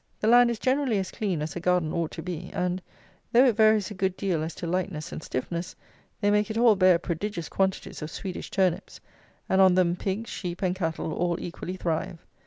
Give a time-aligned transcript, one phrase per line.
[0.19, 2.81] The land is generally as clean as a garden ought to be; and,
[3.31, 5.75] though it varies a good deal as to lightness and stiffness,
[6.21, 8.99] they make it all bear prodigious quantities of Swedish turnips;
[9.47, 12.17] and on them pigs, sheep, and cattle, all equally thrive.